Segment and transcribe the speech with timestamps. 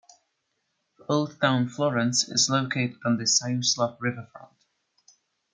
[1.07, 4.55] Old Town Florence is located on the Siuslaw riverfront.